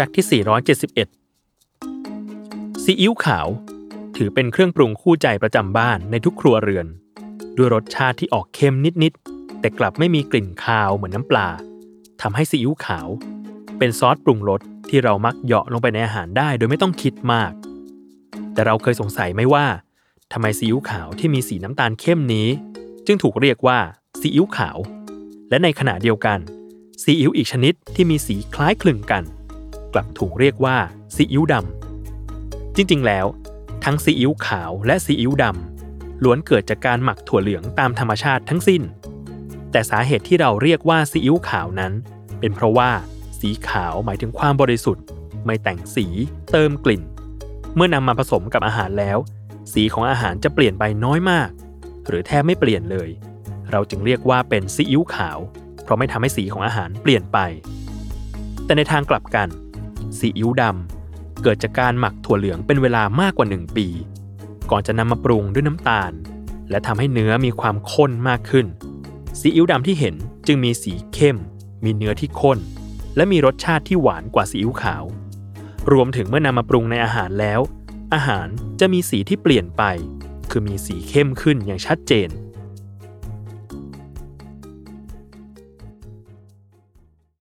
[0.00, 3.48] ฟกต์ที่ 471 ซีอิ๊วขาว
[4.16, 6.86] ถือเป็นเครื่องปรุงคู่ใจประจำบ้านในทุกครัวเรือน
[7.56, 11.48] ด้วยรสชาติที่ออกเค็มนิด ๆ แต่กลับไม่มีกลิ่นคาวเหมือนน้ำปลา
[12.22, 13.08] ทำให้ซีอิ๊วขาว
[13.78, 17.52] เป็นซอสปรุงรสที่เรามักเหยาะลงไปในอาหารได้โดยไม่ต้องคิดมาก
[18.52, 19.66] แต่เราเคยสงสัยไหมว่า
[20.32, 22.48] ทำไมซีอิ๊วขาวที่มีสีน้ำตาลเข้มนี้
[23.06, 23.78] จึงถูกเรียกว่า
[24.20, 24.78] ซีอิ๊วขาว
[25.50, 26.38] และในขณะเดียวกัน
[27.02, 29.24] ซีอิ๊วอีกชนิดที่มีสีคล้ายคลึงกัน
[29.94, 30.76] กลับถูกเรียกว่า
[31.14, 33.26] ซีอิ๊วดำจริงๆ แล้ว
[33.84, 38.82] ทั้งซีอิ๊วขาวและซีอิ๊วดำล้วนเกิดจากการหมักถั่วเหลืองตามธรรมชาติทั้งสิ้น
[39.72, 41.92] แต่สาเหตุที่เราเรียกว่าซีอิ๊วขาวนั้น
[42.40, 42.90] เป็นเพราะว่า
[43.40, 45.04] สีขาวหมายถึงความบริสุทธิ์
[45.44, 46.06] ไม่แต่งสี
[46.52, 47.02] เติมกลิ่น
[47.74, 49.18] เมื่อนำมาผสมกับอาหารแล้ว
[49.72, 51.50] สีของอาหารจะเปลี่ยนไปน้อยมาก
[52.08, 53.08] หรือแทบไม่เปลี่ยนเลย
[53.70, 55.38] เราจึงเรียกว่าเป็นซีอิ๊วขาว
[55.82, 57.38] เพราะไม่ทำให้สีของอาหารเปลี่ยนไป
[58.64, 59.48] แต่ในทางกลับกัน
[60.18, 63.86] ซีอิ๊วดำ เกิดจากการหมักถั่วเหลืองเป็นเวลามากกว่า 1 ปี
[64.70, 66.12] ก่อนจะนำมาปรุงด้วยน้ำตาล
[66.70, 68.66] และทำให้เนื้อมีความข้นมากขึ้น
[69.38, 70.14] ซีอิ๊วดำที่เห็น
[70.46, 71.36] จึงมีสีเข้ม
[71.84, 72.58] มีเนื้อที่ข้น
[73.16, 75.04] และมีรสชาติที่หวานกว่าซีอิ๊วขาว
[75.92, 77.60] รวมถึงเมื่อนำมาปรุงในอาหารแล้ว
[78.14, 78.46] อาหาร
[78.80, 79.82] จะมีสีที่เปลี่ยนไป
[80.50, 82.28] คือมีสีเข้มขึ้นอย่างชัดเจน